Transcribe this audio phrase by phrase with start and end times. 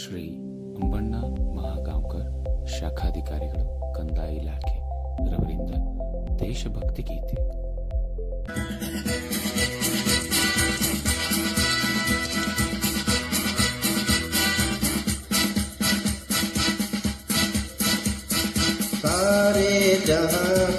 [0.00, 0.22] ಶ್ರೀ
[0.78, 1.14] ಅಂಬಣ್ಣ
[1.56, 2.26] ಮಹಾಗಾಂವ್ಕರ್
[2.68, 4.76] ಶಾಖಾಧಿಕಾರಿಗಳು ಕಂದಾಯ ಇಲಾಖೆ
[5.30, 5.72] ರವರಿಂದ
[6.36, 7.36] ದೇಶಭಕ್ತಿ ಗೀತೆ.
[19.00, 19.72] सारे
[20.06, 20.75] जहां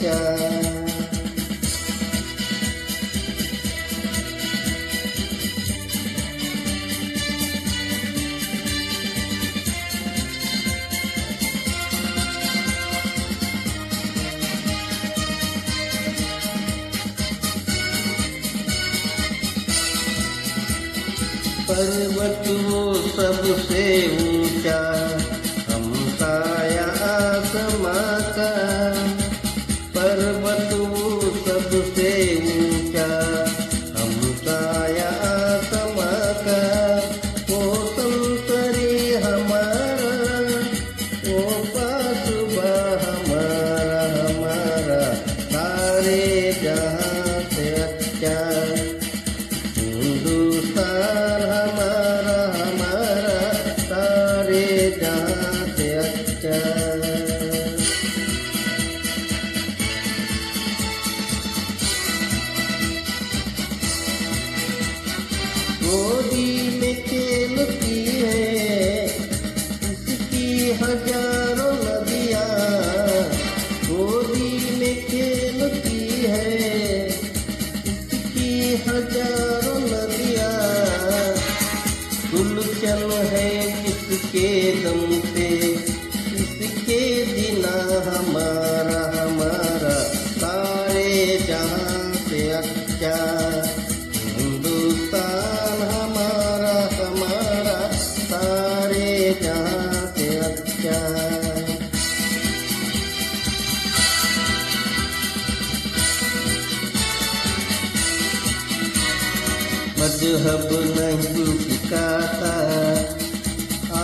[0.00, 0.80] से अच्छा
[21.70, 23.82] पर्वत वो सबसे
[65.82, 66.50] गोदी
[66.80, 68.40] में खेलती है
[70.82, 72.48] हज़ारों नदियाँ।
[73.88, 77.10] गोदी में खेलती है
[78.34, 78.50] की
[78.88, 79.49] हज़ारों
[84.30, 85.00] किसके दम
[85.34, 85.48] पे
[85.86, 86.98] किसके
[87.30, 87.72] बिना
[88.06, 89.94] हमारा हमारा
[90.42, 93.16] सारे जहाँ से अच्छा
[94.36, 99.10] हिंदुस्तान हमारा हमारा सारे
[99.42, 100.98] जहाँ से अच्छा
[109.98, 110.68] मज़हब
[110.98, 113.19] नहीं सिखाता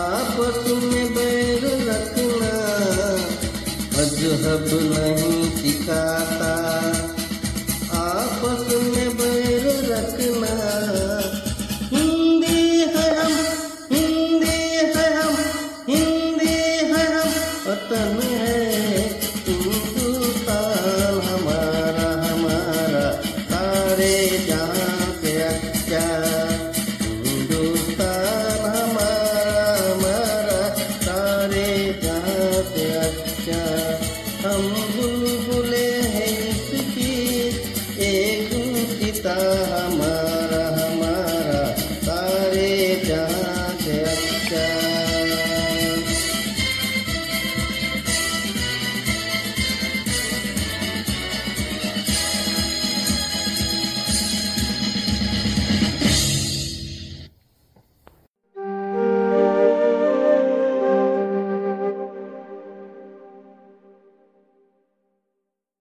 [0.07, 2.53] आपस में बैर रखना
[3.97, 6.36] मज़हब नहीं सिखाता
[34.97, 37.15] बुलबुले हैं इसकी।
[38.07, 38.51] एक
[39.01, 39.35] पिता
[39.73, 41.63] हमारा हमारा
[42.07, 42.69] सारे
[43.05, 43.36] जहाँ